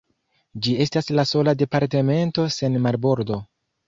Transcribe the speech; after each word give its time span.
Ĝi 0.67 0.71
estas 0.85 1.09
la 1.19 1.25
sola 1.31 1.53
departemento 1.59 2.47
sen 2.57 2.79
marbordo. 2.87 3.39